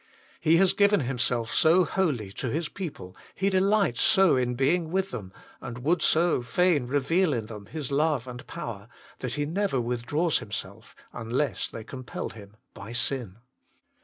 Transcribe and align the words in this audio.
He 0.39 0.57
has 0.57 0.73
given 0.73 1.01
Himself 1.01 1.53
so 1.53 1.83
wholly 1.85 2.31
to 2.31 2.49
His 2.49 2.69
people, 2.69 3.15
He 3.35 3.51
delights 3.51 4.01
so 4.01 4.35
in 4.35 4.55
being 4.55 4.89
with 4.89 5.11
them, 5.11 5.31
and 5.61 5.83
would 5.83 6.01
so 6.01 6.41
fain 6.41 6.87
RESTRAINING 6.87 6.87
PRAYER: 6.87 6.97
IS 6.97 7.03
IT 7.03 7.03
SIN? 7.03 7.03
71 7.03 7.03
reveal 7.03 7.33
in 7.37 7.45
them 7.45 7.65
His 7.71 7.91
love 7.91 8.27
and 8.27 8.47
power, 8.47 8.87
that 9.19 9.33
He 9.35 9.45
never 9.45 9.79
withdraws 9.79 10.39
Himself 10.39 10.95
unless 11.13 11.67
they 11.67 11.83
compel 11.83 12.29
Him 12.29 12.55
by 12.73 12.93
sin. 12.93 13.37